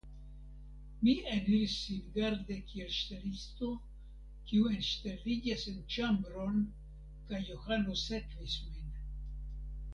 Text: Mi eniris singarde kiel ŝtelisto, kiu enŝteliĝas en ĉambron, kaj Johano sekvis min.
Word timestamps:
Mi 1.07 1.11
eniris 1.33 1.75
singarde 1.81 2.57
kiel 2.71 2.89
ŝtelisto, 3.01 3.69
kiu 4.49 4.71
enŝteliĝas 4.79 5.69
en 5.75 5.79
ĉambron, 5.97 6.59
kaj 7.31 7.45
Johano 7.53 7.99
sekvis 8.09 8.61
min. 8.75 8.93